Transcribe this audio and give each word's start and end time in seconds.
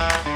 Bye. 0.00 0.29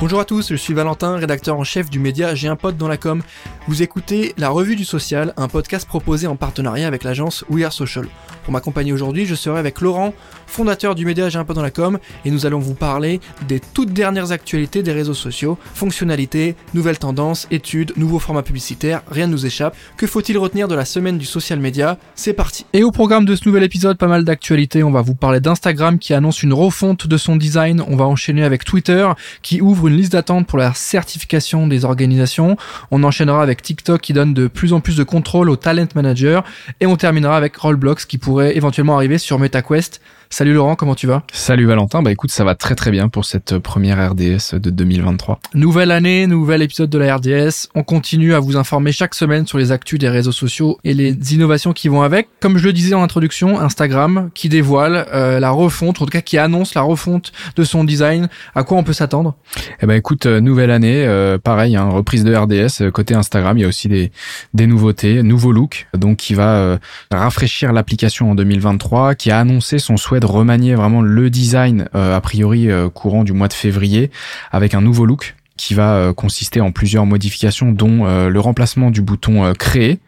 Bonjour 0.00 0.18
à 0.18 0.24
tous, 0.24 0.48
je 0.48 0.56
suis 0.56 0.72
Valentin, 0.72 1.16
rédacteur 1.16 1.58
en 1.58 1.62
chef 1.62 1.90
du 1.90 1.98
média 1.98 2.34
J'ai 2.34 2.48
un 2.48 2.56
pote 2.56 2.78
dans 2.78 2.88
la 2.88 2.96
com. 2.96 3.20
Vous 3.68 3.82
écoutez 3.82 4.32
La 4.38 4.48
Revue 4.48 4.74
du 4.74 4.86
Social, 4.86 5.34
un 5.36 5.46
podcast 5.46 5.86
proposé 5.86 6.26
en 6.26 6.36
partenariat 6.36 6.86
avec 6.86 7.04
l'agence 7.04 7.44
We 7.50 7.66
Are 7.66 7.72
Social. 7.72 8.06
Pour 8.44 8.54
m'accompagner 8.54 8.94
aujourd'hui, 8.94 9.26
je 9.26 9.34
serai 9.34 9.58
avec 9.58 9.82
Laurent, 9.82 10.14
fondateur 10.46 10.94
du 10.94 11.04
média 11.04 11.28
J'ai 11.28 11.38
un 11.38 11.44
pote 11.44 11.56
dans 11.56 11.62
la 11.62 11.70
com, 11.70 11.98
et 12.24 12.30
nous 12.30 12.46
allons 12.46 12.60
vous 12.60 12.72
parler 12.72 13.20
des 13.46 13.60
toutes 13.60 13.92
dernières 13.92 14.32
actualités 14.32 14.82
des 14.82 14.92
réseaux 14.92 15.12
sociaux, 15.12 15.58
fonctionnalités, 15.74 16.56
nouvelles 16.72 16.98
tendances, 16.98 17.46
études, 17.50 17.92
nouveaux 17.98 18.18
formats 18.18 18.42
publicitaires, 18.42 19.02
rien 19.10 19.26
ne 19.26 19.32
nous 19.32 19.44
échappe. 19.44 19.76
Que 19.98 20.06
faut-il 20.06 20.38
retenir 20.38 20.66
de 20.66 20.74
la 20.74 20.86
semaine 20.86 21.18
du 21.18 21.26
social 21.26 21.60
média? 21.60 21.98
C'est 22.14 22.32
parti 22.32 22.64
Et 22.72 22.84
au 22.84 22.90
programme 22.90 23.26
de 23.26 23.36
ce 23.36 23.46
nouvel 23.46 23.64
épisode, 23.64 23.98
pas 23.98 24.08
mal 24.08 24.24
d'actualités, 24.24 24.82
on 24.82 24.90
va 24.90 25.02
vous 25.02 25.14
parler 25.14 25.40
d'Instagram 25.40 25.98
qui 25.98 26.14
annonce 26.14 26.42
une 26.42 26.54
refonte 26.54 27.06
de 27.06 27.16
son 27.18 27.36
design, 27.36 27.84
on 27.86 27.96
va 27.96 28.06
enchaîner 28.06 28.44
avec 28.44 28.64
Twitter 28.64 29.06
qui 29.42 29.60
ouvre 29.60 29.88
une 29.88 29.89
liste 29.92 30.12
d'attente 30.12 30.46
pour 30.46 30.58
la 30.58 30.74
certification 30.74 31.66
des 31.66 31.84
organisations. 31.84 32.56
On 32.90 33.02
enchaînera 33.04 33.42
avec 33.42 33.62
TikTok 33.62 34.00
qui 34.00 34.12
donne 34.12 34.34
de 34.34 34.46
plus 34.46 34.72
en 34.72 34.80
plus 34.80 34.96
de 34.96 35.04
contrôle 35.04 35.50
aux 35.50 35.56
talent 35.56 35.88
managers. 35.94 36.40
Et 36.80 36.86
on 36.86 36.96
terminera 36.96 37.36
avec 37.36 37.56
Rollblocks 37.56 38.06
qui 38.06 38.18
pourrait 38.18 38.56
éventuellement 38.56 38.96
arriver 38.96 39.18
sur 39.18 39.38
MetaQuest. 39.38 40.00
Salut 40.32 40.54
Laurent, 40.54 40.76
comment 40.76 40.94
tu 40.94 41.08
vas 41.08 41.24
Salut 41.32 41.66
Valentin, 41.66 42.02
bah 42.02 42.12
écoute, 42.12 42.30
ça 42.30 42.44
va 42.44 42.54
très 42.54 42.76
très 42.76 42.92
bien 42.92 43.08
pour 43.08 43.24
cette 43.24 43.58
première 43.58 44.12
RDS 44.12 44.60
de 44.60 44.70
2023. 44.70 45.40
Nouvelle 45.54 45.90
année, 45.90 46.28
nouvel 46.28 46.62
épisode 46.62 46.88
de 46.88 46.98
la 46.98 47.16
RDS. 47.16 47.66
On 47.74 47.82
continue 47.82 48.32
à 48.32 48.38
vous 48.38 48.56
informer 48.56 48.92
chaque 48.92 49.16
semaine 49.16 49.44
sur 49.44 49.58
les 49.58 49.72
actus 49.72 49.98
des 49.98 50.08
réseaux 50.08 50.30
sociaux 50.30 50.78
et 50.84 50.94
les 50.94 51.34
innovations 51.34 51.72
qui 51.72 51.88
vont 51.88 52.02
avec. 52.02 52.28
Comme 52.38 52.58
je 52.58 52.64
le 52.64 52.72
disais 52.72 52.94
en 52.94 53.02
introduction, 53.02 53.58
Instagram 53.58 54.30
qui 54.32 54.48
dévoile 54.48 55.08
euh, 55.12 55.40
la 55.40 55.50
refonte, 55.50 56.00
en 56.00 56.04
tout 56.04 56.12
cas 56.12 56.20
qui 56.20 56.38
annonce 56.38 56.74
la 56.74 56.82
refonte 56.82 57.32
de 57.56 57.64
son 57.64 57.82
design. 57.82 58.28
À 58.54 58.62
quoi 58.62 58.78
on 58.78 58.84
peut 58.84 58.92
s'attendre 58.92 59.34
Eh 59.82 59.86
ben 59.86 59.94
écoute, 59.94 60.26
euh, 60.26 60.40
nouvelle 60.40 60.70
année, 60.70 61.04
euh, 61.08 61.38
pareil, 61.38 61.74
hein, 61.74 61.88
reprise 61.88 62.22
de 62.22 62.32
RDS 62.32 62.92
côté 62.92 63.16
Instagram. 63.16 63.58
Il 63.58 63.62
y 63.62 63.64
a 63.64 63.68
aussi 63.68 63.88
des 63.88 64.12
des 64.54 64.68
nouveautés, 64.68 65.24
nouveau 65.24 65.50
look, 65.50 65.88
donc 65.92 66.18
qui 66.18 66.34
va 66.34 66.78
rafraîchir 67.10 67.72
l'application 67.72 68.30
en 68.30 68.36
2023, 68.36 69.16
qui 69.16 69.32
a 69.32 69.40
annoncé 69.40 69.80
son 69.80 69.96
souhait 69.96 70.19
de 70.20 70.26
remanier 70.26 70.74
vraiment 70.74 71.02
le 71.02 71.30
design 71.30 71.88
euh, 71.94 72.16
a 72.16 72.20
priori 72.20 72.70
euh, 72.70 72.88
courant 72.88 73.24
du 73.24 73.32
mois 73.32 73.48
de 73.48 73.52
février 73.52 74.10
avec 74.52 74.74
un 74.74 74.80
nouveau 74.80 75.06
look 75.06 75.34
qui 75.56 75.74
va 75.74 75.94
euh, 75.94 76.12
consister 76.12 76.60
en 76.60 76.70
plusieurs 76.70 77.06
modifications 77.06 77.72
dont 77.72 78.04
le 78.28 78.40
remplacement 78.40 78.90
du 78.90 79.02
bouton 79.02 79.52
créer 79.54 79.98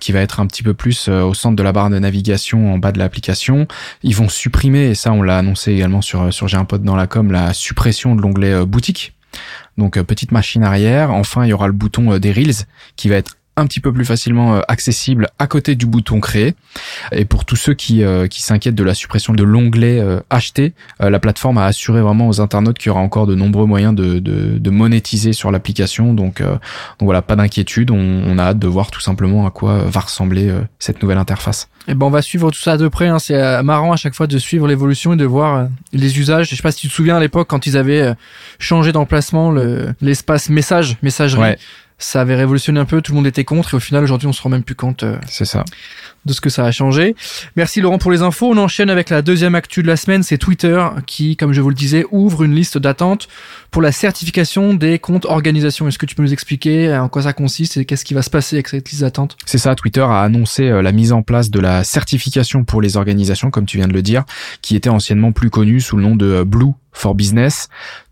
qui 0.00 0.10
va 0.10 0.20
être 0.20 0.40
un 0.40 0.46
petit 0.46 0.62
peu 0.62 0.74
plus 0.74 1.08
au 1.08 1.34
centre 1.34 1.54
de 1.54 1.62
la 1.62 1.72
barre 1.72 1.90
de 1.90 1.98
navigation 1.98 2.74
en 2.74 2.78
bas 2.78 2.92
de 2.92 2.98
l'application. 2.98 3.68
Ils 4.02 4.16
vont 4.16 4.28
supprimer, 4.28 4.86
et 4.86 4.94
ça 4.94 5.12
on 5.12 5.22
l'a 5.22 5.38
annoncé 5.38 5.72
également 5.72 6.00
sur, 6.00 6.32
sur 6.32 6.48
J'ai 6.48 6.56
un 6.56 6.64
pote 6.64 6.82
dans 6.82 6.96
la 6.96 7.06
com, 7.06 7.30
la 7.30 7.52
suppression 7.52 8.16
de 8.16 8.22
l'onglet 8.22 8.64
boutique. 8.64 9.12
Donc 9.78 10.00
petite 10.02 10.32
machine 10.32 10.64
arrière. 10.64 11.12
Enfin, 11.12 11.44
il 11.44 11.50
y 11.50 11.52
aura 11.52 11.66
le 11.66 11.72
bouton 11.72 12.18
des 12.18 12.32
Reels 12.32 12.66
qui 12.96 13.08
va 13.08 13.16
être 13.16 13.36
un 13.60 13.66
petit 13.66 13.80
peu 13.80 13.92
plus 13.92 14.04
facilement 14.04 14.54
euh, 14.54 14.60
accessible 14.68 15.28
à 15.38 15.46
côté 15.46 15.74
du 15.74 15.86
bouton 15.86 16.20
créer. 16.20 16.54
Et 17.12 17.24
pour 17.24 17.44
tous 17.44 17.56
ceux 17.56 17.74
qui, 17.74 18.02
euh, 18.02 18.26
qui 18.26 18.42
s'inquiètent 18.42 18.74
de 18.74 18.84
la 18.84 18.94
suppression 18.94 19.32
de 19.32 19.44
l'onglet 19.44 20.00
euh, 20.00 20.20
acheter, 20.30 20.72
la 20.98 21.18
plateforme 21.18 21.58
a 21.58 21.64
assuré 21.64 22.00
vraiment 22.00 22.28
aux 22.28 22.40
internautes 22.40 22.78
qu'il 22.78 22.88
y 22.88 22.90
aura 22.90 23.00
encore 23.00 23.26
de 23.26 23.34
nombreux 23.34 23.66
moyens 23.66 23.94
de, 23.94 24.18
de, 24.18 24.58
de 24.58 24.70
monétiser 24.70 25.32
sur 25.32 25.50
l'application. 25.50 26.14
Donc, 26.14 26.42
donc 26.42 26.58
voilà, 27.00 27.22
pas 27.22 27.36
d'inquiétude. 27.36 27.90
On, 27.90 27.96
on, 27.96 28.38
a 28.38 28.44
hâte 28.44 28.58
de 28.58 28.66
voir 28.66 28.90
tout 28.90 29.00
simplement 29.00 29.46
à 29.46 29.50
quoi 29.50 29.78
va 29.84 30.00
ressembler 30.00 30.52
cette 30.78 31.02
nouvelle 31.02 31.18
interface. 31.18 31.68
Et 31.88 31.92
eh 31.92 31.94
ben 31.94 32.06
on 32.06 32.10
va 32.10 32.22
suivre 32.22 32.50
tout 32.50 32.58
ça 32.58 32.76
de 32.76 32.88
près. 32.88 33.08
Hein. 33.08 33.18
C'est 33.18 33.62
marrant 33.62 33.92
à 33.92 33.96
chaque 33.96 34.14
fois 34.14 34.26
de 34.26 34.38
suivre 34.38 34.68
l'évolution 34.68 35.14
et 35.14 35.16
de 35.16 35.24
voir 35.24 35.68
les 35.92 36.18
usages. 36.18 36.50
Je 36.50 36.54
sais 36.54 36.62
pas 36.62 36.72
si 36.72 36.80
tu 36.80 36.88
te 36.88 36.92
souviens 36.92 37.16
à 37.16 37.20
l'époque 37.20 37.48
quand 37.48 37.66
ils 37.66 37.76
avaient 37.76 38.14
changé 38.58 38.92
d'emplacement 38.92 39.52
l'espace 40.00 40.50
message, 40.50 40.96
messagerie. 41.02 41.40
Ouais 41.40 41.58
ça 42.00 42.22
avait 42.22 42.34
révolutionné 42.34 42.80
un 42.80 42.86
peu, 42.86 43.02
tout 43.02 43.12
le 43.12 43.16
monde 43.16 43.26
était 43.26 43.44
contre 43.44 43.74
et 43.74 43.76
au 43.76 43.80
final 43.80 44.02
aujourd'hui 44.02 44.26
on 44.26 44.32
se 44.32 44.42
rend 44.42 44.48
même 44.48 44.64
plus 44.64 44.74
compte. 44.74 45.04
Euh, 45.04 45.18
c'est 45.28 45.44
ça. 45.44 45.64
De 46.26 46.32
ce 46.32 46.40
que 46.40 46.50
ça 46.50 46.64
a 46.64 46.70
changé. 46.70 47.14
Merci 47.56 47.80
Laurent 47.80 47.98
pour 47.98 48.10
les 48.10 48.20
infos. 48.22 48.50
On 48.50 48.56
enchaîne 48.58 48.90
avec 48.90 49.08
la 49.08 49.22
deuxième 49.22 49.54
actu 49.54 49.82
de 49.82 49.86
la 49.86 49.96
semaine, 49.96 50.22
c'est 50.22 50.36
Twitter 50.36 50.84
qui, 51.06 51.36
comme 51.36 51.52
je 51.52 51.60
vous 51.60 51.68
le 51.68 51.74
disais, 51.74 52.04
ouvre 52.10 52.42
une 52.42 52.54
liste 52.54 52.76
d'attente 52.76 53.28
pour 53.70 53.80
la 53.80 53.92
certification 53.92 54.74
des 54.74 54.98
comptes 54.98 55.24
organisations. 55.24 55.88
Est-ce 55.88 55.98
que 55.98 56.06
tu 56.06 56.14
peux 56.14 56.22
nous 56.22 56.32
expliquer 56.32 56.94
en 56.94 57.08
quoi 57.08 57.22
ça 57.22 57.32
consiste 57.32 57.76
et 57.76 57.84
qu'est-ce 57.84 58.04
qui 58.04 58.14
va 58.14 58.22
se 58.22 58.30
passer 58.30 58.56
avec 58.56 58.68
cette 58.68 58.90
liste 58.90 59.02
d'attente 59.02 59.36
C'est 59.46 59.58
ça, 59.58 59.74
Twitter 59.74 60.02
a 60.02 60.20
annoncé 60.20 60.68
euh, 60.68 60.82
la 60.82 60.92
mise 60.92 61.12
en 61.12 61.22
place 61.22 61.50
de 61.50 61.60
la 61.60 61.84
certification 61.84 62.64
pour 62.64 62.82
les 62.82 62.96
organisations, 62.96 63.50
comme 63.50 63.66
tu 63.66 63.78
viens 63.78 63.88
de 63.88 63.94
le 63.94 64.02
dire, 64.02 64.24
qui 64.60 64.76
était 64.76 64.90
anciennement 64.90 65.32
plus 65.32 65.50
connue 65.50 65.80
sous 65.80 65.96
le 65.96 66.02
nom 66.02 66.16
de 66.16 66.26
euh, 66.26 66.44
Blue 66.44 66.72
for 66.92 67.14
Business 67.14 67.68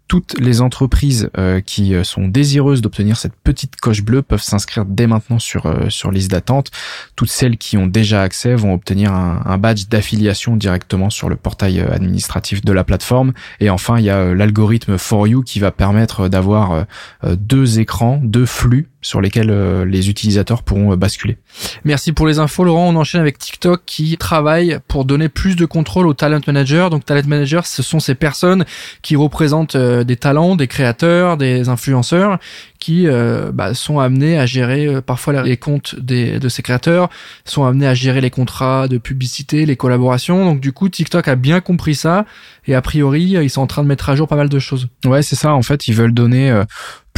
toutes 0.08 0.40
les 0.40 0.62
entreprises 0.62 1.30
euh, 1.36 1.60
qui 1.60 1.94
euh, 1.94 2.02
sont 2.02 2.26
désireuses 2.26 2.80
d'obtenir 2.80 3.18
cette 3.18 3.34
petite 3.44 3.76
coche 3.76 4.02
bleue 4.02 4.22
peuvent 4.22 4.42
s'inscrire 4.42 4.86
dès 4.86 5.06
maintenant 5.06 5.38
sur 5.38 5.66
euh, 5.66 5.90
sur 5.90 6.10
liste 6.10 6.30
d'attente. 6.30 6.70
Toutes 7.14 7.28
celles 7.28 7.58
qui 7.58 7.76
ont 7.76 7.86
déjà 7.86 8.22
accès 8.22 8.54
vont 8.54 8.72
obtenir 8.72 9.12
un, 9.12 9.58
badge 9.58 9.88
d'affiliation 9.88 10.56
directement 10.56 11.10
sur 11.10 11.28
le 11.28 11.36
portail 11.36 11.80
administratif 11.80 12.64
de 12.64 12.72
la 12.72 12.84
plateforme. 12.84 13.32
Et 13.60 13.70
enfin, 13.70 13.98
il 13.98 14.04
y 14.04 14.10
a 14.10 14.34
l'algorithme 14.34 14.96
For 14.96 15.26
You 15.26 15.42
qui 15.42 15.58
va 15.58 15.72
permettre 15.72 16.28
d'avoir 16.28 16.86
deux 17.26 17.80
écrans, 17.80 18.20
deux 18.22 18.46
flux 18.46 18.88
sur 19.02 19.20
lesquels 19.20 19.50
les 19.82 20.10
utilisateurs 20.10 20.62
pourront 20.62 20.96
basculer. 20.96 21.38
Merci 21.84 22.12
pour 22.12 22.28
les 22.28 22.38
infos 22.38 22.62
Laurent. 22.62 22.88
On 22.88 22.96
enchaîne 22.96 23.20
avec 23.20 23.38
TikTok 23.38 23.82
qui 23.84 24.16
travaille 24.16 24.78
pour 24.86 25.04
donner 25.04 25.28
plus 25.28 25.56
de 25.56 25.66
contrôle 25.66 26.06
aux 26.06 26.14
talent 26.14 26.40
managers. 26.46 26.88
Donc 26.90 27.04
talent 27.04 27.26
managers, 27.26 27.62
ce 27.64 27.82
sont 27.82 27.98
ces 27.98 28.14
personnes 28.14 28.64
qui 29.02 29.16
représentent 29.16 29.76
des 30.04 30.16
talents, 30.16 30.56
des 30.56 30.66
créateurs, 30.66 31.36
des 31.36 31.68
influenceurs 31.68 32.38
qui 32.78 33.06
bah, 33.52 33.74
sont 33.74 33.98
amenés 33.98 34.38
à 34.38 34.46
gérer 34.46 35.02
parfois 35.02 35.42
les 35.42 35.56
comptes 35.56 35.96
des, 35.98 36.38
de 36.38 36.48
ces 36.48 36.62
créateurs, 36.62 37.10
sont 37.44 37.64
amenés 37.64 37.88
à 37.88 37.94
gérer 37.94 38.20
les 38.20 38.30
contrats 38.30 38.86
de 38.86 38.98
publicité, 38.98 39.66
les 39.66 39.76
collaborations. 39.76 40.44
Donc 40.44 40.60
du 40.60 40.72
coup, 40.72 40.88
TikTok 40.88 41.26
a 41.26 41.34
bien 41.34 41.60
compris 41.60 41.96
ça 41.96 42.24
et 42.68 42.76
a 42.76 42.82
priori, 42.82 43.22
ils 43.22 43.50
sont 43.50 43.62
en 43.62 43.66
train 43.66 43.82
de 43.82 43.88
mettre 43.88 44.08
à 44.08 44.14
jour 44.14 44.28
pas 44.28 44.36
mal 44.36 44.48
de 44.48 44.58
choses. 44.60 44.88
Ouais, 45.04 45.22
c'est 45.22 45.36
ça. 45.36 45.54
En 45.54 45.62
fait, 45.62 45.88
ils 45.88 45.94
veulent 45.94 46.14
donner 46.14 46.64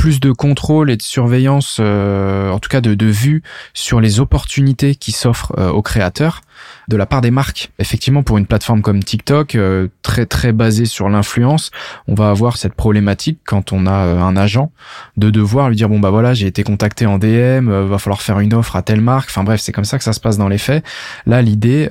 plus 0.00 0.18
de 0.18 0.32
contrôle 0.32 0.90
et 0.90 0.96
de 0.96 1.02
surveillance, 1.02 1.76
euh, 1.78 2.50
en 2.50 2.58
tout 2.58 2.70
cas 2.70 2.80
de, 2.80 2.94
de 2.94 3.04
vue 3.04 3.42
sur 3.74 4.00
les 4.00 4.18
opportunités 4.18 4.94
qui 4.94 5.12
s'offrent 5.12 5.52
euh, 5.58 5.68
aux 5.68 5.82
créateurs 5.82 6.40
de 6.88 6.96
la 6.96 7.04
part 7.04 7.20
des 7.20 7.30
marques. 7.30 7.70
Effectivement, 7.78 8.22
pour 8.22 8.38
une 8.38 8.46
plateforme 8.46 8.80
comme 8.80 9.04
TikTok, 9.04 9.56
euh, 9.56 9.88
très 10.00 10.24
très 10.24 10.52
basée 10.52 10.86
sur 10.86 11.10
l'influence, 11.10 11.70
on 12.08 12.14
va 12.14 12.30
avoir 12.30 12.56
cette 12.56 12.72
problématique 12.72 13.40
quand 13.44 13.74
on 13.74 13.86
a 13.86 13.92
un 13.92 14.38
agent 14.38 14.72
de 15.18 15.28
devoir 15.28 15.68
lui 15.68 15.76
dire 15.76 15.90
bon 15.90 16.00
bah 16.00 16.08
voilà 16.08 16.32
j'ai 16.32 16.46
été 16.46 16.62
contacté 16.62 17.04
en 17.04 17.18
DM, 17.18 17.68
va 17.68 17.98
falloir 17.98 18.22
faire 18.22 18.40
une 18.40 18.54
offre 18.54 18.76
à 18.76 18.82
telle 18.82 19.02
marque. 19.02 19.28
Enfin 19.28 19.44
bref, 19.44 19.60
c'est 19.60 19.72
comme 19.72 19.84
ça 19.84 19.98
que 19.98 20.04
ça 20.04 20.14
se 20.14 20.20
passe 20.20 20.38
dans 20.38 20.48
les 20.48 20.58
faits. 20.58 20.82
Là, 21.26 21.42
l'idée 21.42 21.90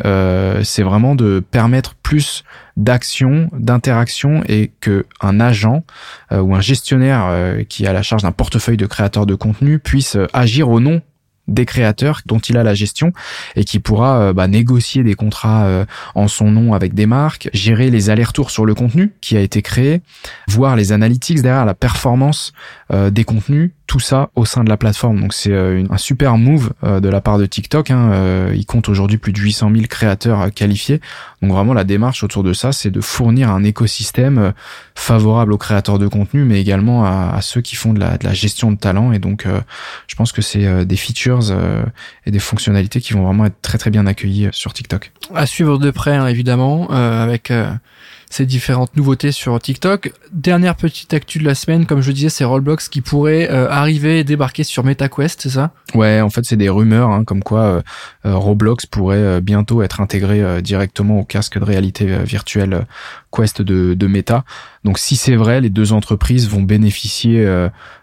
c'est 0.64 0.84
vraiment 0.84 1.14
de 1.14 1.44
permettre 1.52 1.94
plus 1.94 2.44
d'action, 2.80 3.50
d'interaction 3.52 4.42
et 4.48 4.72
que 4.80 5.06
un 5.20 5.40
agent 5.42 5.84
euh, 6.32 6.40
ou 6.40 6.56
un 6.56 6.62
gestionnaire 6.62 7.28
euh, 7.30 7.64
qui 7.64 7.86
a 7.86 7.94
la 7.94 8.02
charge 8.02 8.24
d'un 8.24 8.32
portefeuille 8.32 8.78
de 8.78 8.86
créateurs 8.86 9.26
de 9.26 9.36
contenu 9.36 9.80
puisse 9.80 10.16
euh, 10.16 10.28
agir 10.32 10.70
au 10.70 10.80
nom 10.80 11.02
des 11.50 11.66
créateurs 11.66 12.22
dont 12.26 12.40
il 12.40 12.58
a 12.58 12.64
la 12.64 12.76
gestion 12.76 13.12
et 13.56 13.66
qui 13.66 13.80
pourra 13.80 14.34
bah, 14.34 14.48
négocier 14.48 15.02
des 15.04 15.16
contrats 15.16 15.88
en 16.14 16.28
son 16.28 16.52
nom 16.52 16.76
avec 16.76 16.94
des 16.94 17.08
marques, 17.08 17.50
gérer 17.54 17.90
les 17.90 18.12
allers-retours 18.12 18.52
sur 18.52 18.68
le 18.68 18.76
contenu 18.76 19.14
qui 19.20 19.36
a 19.36 19.40
été 19.40 19.64
créé, 19.64 20.04
voir 20.48 20.76
les 20.76 20.92
analytics 20.92 21.42
derrière 21.42 21.66
la 21.66 21.74
performance 21.74 22.54
des 22.94 23.24
contenus 23.24 23.72
tout 23.90 24.00
ça 24.00 24.30
au 24.36 24.46
sein 24.46 24.64
de 24.64 24.70
la 24.70 24.78
plateforme. 24.78 25.20
Donc 25.20 25.34
c'est 25.34 25.52
euh, 25.52 25.84
un 25.90 25.98
super 25.98 26.38
move 26.38 26.74
euh, 26.84 27.00
de 27.00 27.10
la 27.10 27.22
part 27.22 27.40
de 27.40 27.48
TikTok. 27.48 27.90
Hein. 27.90 28.12
Euh, 28.12 28.54
il 28.56 28.68
compte 28.68 28.88
aujourd'hui 28.88 29.18
plus 29.18 29.34
de 29.34 29.40
800 29.40 29.72
000 29.74 29.88
créateurs 29.90 30.54
qualifiés. 30.54 31.02
Donc 31.42 31.52
vraiment 31.52 31.74
la 31.74 31.84
démarche 31.86 32.24
autour 32.24 32.44
de 32.44 32.54
ça, 32.54 32.72
c'est 32.72 32.92
de 32.92 33.02
fournir 33.02 33.50
un 33.50 33.64
écosystème 33.64 34.54
favorable 34.94 35.54
aux 35.54 35.58
créateurs 35.58 35.98
de 35.98 36.08
contenu, 36.08 36.44
mais 36.44 36.62
également 36.62 37.04
à, 37.04 37.40
ceux 37.42 37.62
qui 37.62 37.76
font 37.76 37.94
de 37.94 38.00
la, 38.00 38.18
de 38.18 38.28
la, 38.28 38.34
gestion 38.34 38.72
de 38.72 38.78
talent. 38.78 39.12
Et 39.12 39.18
donc 39.18 39.48
je 40.06 40.16
pense 40.16 40.34
que 40.34 40.42
c'est 40.42 40.86
des 40.86 40.96
features 40.98 41.52
et 42.26 42.32
des 42.32 42.40
fonctionnalités 42.40 43.00
qui 43.00 43.14
vont 43.14 43.24
vraiment 43.24 43.46
être 43.46 43.62
très 43.62 43.78
très 43.78 43.90
bien 43.90 44.06
accueillies 44.06 44.50
sur 44.52 44.74
TikTok. 44.74 45.14
À 45.34 45.46
suivre 45.46 45.78
de 45.78 45.92
près, 45.92 46.16
hein, 46.16 46.28
évidemment, 46.28 46.90
avec 46.90 47.54
ces 48.30 48.46
différentes 48.46 48.96
nouveautés 48.96 49.32
sur 49.32 49.60
TikTok. 49.60 50.14
Dernière 50.32 50.76
petite 50.76 51.14
actu 51.14 51.40
de 51.40 51.46
la 51.46 51.56
semaine, 51.56 51.88
comme 51.88 52.02
je 52.02 52.12
disais, 52.12 52.30
c'est 52.30 52.44
Roblox 52.44 52.88
qui 52.88 53.02
pourrait 53.02 53.50
euh, 53.50 53.68
arriver 53.70 54.20
et 54.20 54.24
débarquer 54.24 54.64
sur 54.64 54.84
MetaQuest, 54.84 55.42
c'est 55.42 55.50
ça? 55.50 55.72
Ouais, 55.96 56.22
en 56.22 56.30
fait, 56.30 56.46
c'est 56.46 56.56
des 56.56 56.70
rumeurs, 56.70 57.10
hein, 57.10 57.24
comme 57.24 57.42
quoi 57.42 57.62
euh, 57.62 57.82
euh, 58.28 58.36
Roblox 58.36 58.86
pourrait 58.86 59.42
bientôt 59.42 59.82
être 59.82 60.00
intégré 60.00 60.62
directement 60.62 61.20
au 61.20 61.24
casque 61.24 61.58
de 61.58 61.64
réalité 61.64 62.06
virtuelle 62.24 62.86
Quest 63.32 63.62
de, 63.62 63.96
de 63.96 64.08
Meta. 64.08 64.44
Donc, 64.84 65.00
si 65.00 65.16
c'est 65.16 65.36
vrai, 65.36 65.60
les 65.60 65.70
deux 65.70 65.92
entreprises 65.92 66.48
vont 66.48 66.62
bénéficier 66.62 67.48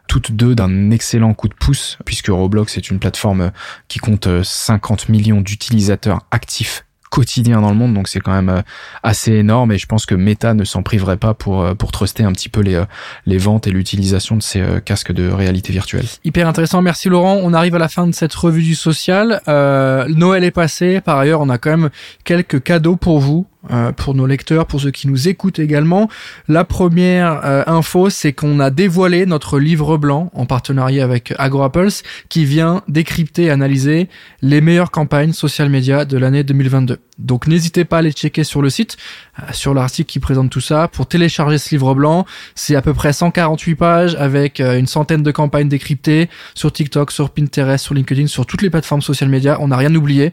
toutes 0.09 0.33
deux 0.33 0.55
d'un 0.55 0.91
excellent 0.91 1.35
coup 1.35 1.49
de 1.49 1.55
pouce, 1.55 1.99
puisque 2.05 2.29
Roblox 2.29 2.77
est 2.77 2.91
une 2.91 2.99
plateforme 2.99 3.53
qui 3.89 3.99
compte 3.99 4.29
50 4.43 5.09
millions 5.09 5.41
d'utilisateurs 5.41 6.23
actifs 6.31 6.86
quotidien 7.11 7.61
dans 7.61 7.71
le 7.71 7.77
monde, 7.77 7.95
donc 7.95 8.09
c'est 8.09 8.21
quand 8.21 8.33
même 8.33 8.63
assez 9.03 9.33
énorme 9.33 9.73
et 9.73 9.79
je 9.79 9.87
pense 9.87 10.07
que 10.07 10.15
Meta 10.15 10.55
ne 10.55 10.65
s'en 10.65 10.83
priverait 10.83 11.17
pas 11.17 11.35
pour 11.35 11.75
pour 11.77 11.93
truster 11.93 12.23
un 12.25 12.33
petit 12.33 12.49
peu 12.49 12.61
les 12.61 12.83
les 13.27 13.39
ventes 13.39 13.67
et 13.67 13.71
l'utilisation 13.71 14.37
de 14.37 14.43
ces 14.43 14.65
casques 14.85 15.13
de 15.13 15.31
réalité 15.31 15.73
virtuelle. 15.73 16.07
Hyper 16.25 16.49
intéressant, 16.49 16.83
merci 16.83 17.09
Laurent. 17.09 17.39
On 17.43 17.53
arrive 17.55 17.75
à 17.75 17.79
la 17.79 17.89
fin 17.89 18.07
de 18.07 18.13
cette 18.13 18.35
revue 18.35 18.63
du 18.63 18.75
social. 18.75 19.41
Noël 19.47 20.45
est 20.45 20.51
passé, 20.51 21.01
par 21.01 21.19
ailleurs, 21.19 21.41
on 21.41 21.49
a 21.49 21.59
quand 21.59 21.71
même 21.71 21.91
quelques 22.25 22.63
cadeaux 22.63 22.97
pour 22.97 23.21
vous. 23.21 23.47
Euh, 23.71 23.93
pour 23.93 24.15
nos 24.15 24.27
lecteurs, 24.27 24.67
pour 24.67 24.81
ceux 24.81 24.91
qui 24.91 25.09
nous 25.09 25.29
écoutent 25.29 25.59
également. 25.59 26.09
La 26.47 26.65
première 26.65 27.41
euh, 27.45 27.65
info, 27.67 28.11
c'est 28.11 28.33
qu'on 28.33 28.61
a 28.61 28.71
dévoilé 28.71 29.27
notre 29.27 29.59
livre 29.59 29.97
blanc 29.97 30.31
en 30.35 30.47
partenariat 30.47 31.03
avec 31.03 31.35
AgroApples 31.39 31.89
qui 32.29 32.45
vient 32.45 32.83
décrypter 32.87 33.45
et 33.45 33.51
analyser 33.51 34.09
les 34.43 34.61
meilleures 34.61 34.91
campagnes 34.91 35.33
social 35.33 35.69
media 35.69 36.05
de 36.05 36.17
l'année 36.17 36.45
2022. 36.45 36.99
Donc 37.19 37.47
n'hésitez 37.47 37.85
pas 37.85 37.99
à 37.99 38.03
les 38.03 38.13
checker 38.13 38.45
sur 38.45 38.63
le 38.63 38.71
site, 38.71 38.97
euh, 39.41 39.53
sur 39.53 39.75
l'article 39.75 40.09
qui 40.09 40.21
présente 40.21 40.51
tout 40.51 40.61
ça. 40.61 40.87
Pour 40.87 41.09
télécharger 41.09 41.59
ce 41.59 41.71
livre 41.71 41.95
blanc, 41.95 42.25
c'est 42.55 42.77
à 42.77 42.83
peu 42.83 42.95
près 42.95 43.13
148 43.13 43.75
pages 43.75 44.15
avec 44.17 44.61
une 44.61 44.87
centaine 44.87 45.23
de 45.23 45.31
campagnes 45.31 45.69
décryptées 45.69 46.29
sur 46.55 46.73
TikTok, 46.73 47.11
sur 47.11 47.31
Pinterest, 47.31 47.85
sur 47.85 47.95
LinkedIn, 47.95 48.27
sur 48.29 48.47
toutes 48.47 48.63
les 48.63 48.71
plateformes 48.71 49.03
social 49.03 49.29
media. 49.29 49.57
On 49.61 49.69
n'a 49.69 49.77
rien 49.77 49.95
oublié. 49.95 50.33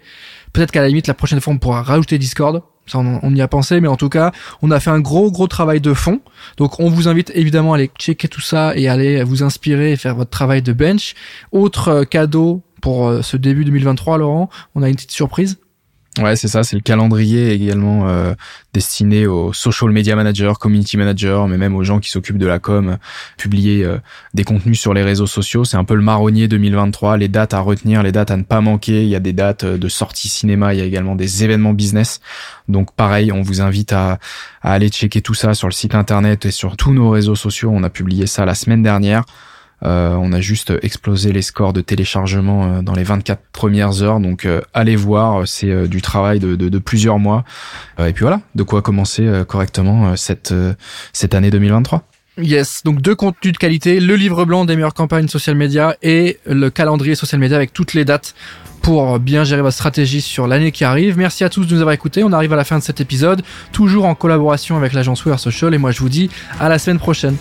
Peut-être 0.52 0.72
qu'à 0.72 0.82
la 0.82 0.88
limite, 0.88 1.08
la 1.08 1.16
prochaine 1.16 1.42
fois, 1.42 1.54
on 1.54 1.58
pourra 1.58 1.82
rajouter 1.82 2.20
Discord 2.20 2.62
ça, 2.86 3.00
on, 3.00 3.34
y 3.34 3.42
a 3.42 3.48
pensé, 3.48 3.80
mais 3.80 3.88
en 3.88 3.96
tout 3.96 4.10
cas, 4.10 4.32
on 4.62 4.70
a 4.72 4.80
fait 4.80 4.90
un 4.90 5.00
gros, 5.00 5.32
gros 5.32 5.48
travail 5.48 5.80
de 5.80 5.94
fond. 5.94 6.20
Donc, 6.58 6.80
on 6.80 6.90
vous 6.90 7.08
invite 7.08 7.32
évidemment 7.34 7.74
à 7.74 7.78
aller 7.78 7.90
checker 7.98 8.28
tout 8.28 8.42
ça 8.42 8.76
et 8.76 8.88
aller 8.88 9.24
vous 9.24 9.44
inspirer 9.44 9.94
et 9.94 9.96
faire 9.96 10.16
votre 10.16 10.32
travail 10.32 10.62
de 10.62 10.74
bench. 10.74 11.16
Autre 11.52 11.88
euh, 11.90 12.04
cadeau 12.04 12.62
pour 12.82 13.08
euh, 13.08 13.22
ce 13.22 13.38
début 13.38 13.64
2023, 13.64 14.18
Laurent, 14.18 14.50
on 14.76 14.84
a 14.84 14.90
une 14.90 14.96
petite 14.96 15.12
surprise. 15.12 15.60
Ouais, 16.20 16.36
c'est 16.36 16.48
ça, 16.48 16.64
c'est 16.64 16.76
le 16.76 16.84
calendrier 16.84 17.54
également 17.54 18.08
euh, 18.08 18.36
destiné 18.72 19.26
aux 19.26 19.52
social 19.52 19.90
media 19.90 20.16
managers, 20.16 20.54
community 20.60 20.96
managers, 20.96 21.46
mais 21.50 21.58
même 21.58 21.76
aux 21.76 21.84
gens 21.84 22.00
qui 22.00 22.12
s'occupent 22.12 22.38
de 22.38 22.46
la 22.46 22.60
com, 22.60 22.98
publier 23.36 23.84
euh, 23.84 23.98
des 24.36 24.44
contenus 24.44 24.80
sur 24.80 24.94
les 24.94 25.02
réseaux 25.02 25.26
sociaux. 25.26 25.66
C'est 25.66 25.78
un 25.78 25.84
peu 25.84 25.96
le 25.96 26.04
marronnier 26.04 26.48
2023, 26.48 27.18
les 27.18 27.30
dates 27.30 27.56
à 27.56 27.62
retenir, 27.62 28.04
les 28.04 28.12
dates 28.12 28.30
à 28.30 28.38
ne 28.38 28.44
pas 28.44 28.62
manquer. 28.62 29.02
Il 29.02 29.10
y 29.10 29.16
a 29.16 29.20
des 29.20 29.34
dates 29.34 29.64
euh, 29.64 29.78
de 29.80 29.88
sortie 29.88 30.30
cinéma, 30.30 30.76
il 30.76 30.80
y 30.80 30.84
a 30.84 30.86
également 30.86 31.16
des 31.16 31.44
événements 31.44 31.74
business. 31.74 32.22
Donc 32.68 32.94
pareil, 32.94 33.32
on 33.32 33.42
vous 33.42 33.62
invite 33.62 33.92
à 33.92 34.20
aller 34.62 34.90
checker 34.90 35.24
tout 35.24 35.34
ça 35.34 35.56
sur 35.56 35.68
le 35.68 35.74
site 35.74 35.96
internet 35.96 36.46
et 36.46 36.52
sur 36.52 36.78
tous 36.78 36.94
nos 36.94 37.10
réseaux 37.10 37.36
sociaux. 37.36 37.72
On 37.74 37.82
a 37.82 37.90
publié 37.90 38.28
ça 38.28 38.46
la 38.46 38.54
semaine 38.54 38.84
dernière. 38.84 39.24
Euh, 39.84 40.16
on 40.20 40.32
a 40.32 40.40
juste 40.40 40.74
explosé 40.82 41.32
les 41.34 41.42
scores 41.42 41.74
de 41.74 41.82
téléchargement 41.82 42.64
euh, 42.64 42.82
dans 42.82 42.94
les 42.94 43.04
24 43.04 43.42
premières 43.52 44.02
heures. 44.02 44.20
Donc 44.20 44.46
euh, 44.46 44.62
allez 44.74 44.96
voir, 44.96 45.48
c'est 45.48 45.88
du 45.88 46.02
travail 46.02 46.40
de, 46.40 46.80
plusieurs 46.80 47.20
mois. 47.20 47.44
et 48.00 48.14
puis 48.14 48.24
voilà, 48.24 48.42
de 48.56 48.64
quoi 48.64 48.82
commencer 48.82 49.30
correctement 49.48 50.16
cette, 50.16 50.54
cette 51.14 51.34
année 51.36 51.50
2023. 51.50 52.04
Yes, 52.38 52.82
donc 52.84 53.02
deux 53.02 53.16
contenus 53.16 53.54
de 53.54 53.58
qualité, 53.58 54.00
le 54.00 54.16
livre 54.16 54.44
blanc 54.46 54.66
des 54.66 54.76
meilleures 54.76 54.94
campagnes 54.94 55.28
social 55.28 55.56
media 55.56 55.96
et 56.02 56.40
le 56.48 56.70
calendrier 56.70 57.16
social 57.16 57.40
media 57.40 57.56
avec 57.56 57.74
toutes 57.74 57.94
les 57.94 58.06
dates 58.06 58.34
pour 58.82 59.20
bien 59.20 59.44
gérer 59.44 59.62
votre 59.62 59.76
stratégie 59.76 60.20
sur 60.20 60.48
l'année 60.48 60.72
qui 60.72 60.84
arrive. 60.84 61.18
Merci 61.18 61.44
à 61.44 61.50
tous 61.50 61.66
de 61.66 61.74
nous 61.74 61.82
avoir 61.82 61.94
écoutés. 61.94 62.24
On 62.24 62.34
arrive 62.34 62.52
à 62.52 62.58
la 62.58 62.66
fin 62.66 62.80
de 62.80 62.84
cet 62.84 63.00
épisode, 63.00 63.44
toujours 63.72 64.06
en 64.06 64.16
collaboration 64.16 64.76
avec 64.78 64.94
l'agence 64.94 65.24
Wear 65.26 65.40
Social 65.40 65.74
et 65.74 65.78
moi 65.78 65.92
je 65.92 66.00
vous 66.00 66.10
dis 66.10 66.30
à 66.60 66.70
la 66.70 66.80
semaine 66.80 67.00
prochaine. 67.00 67.38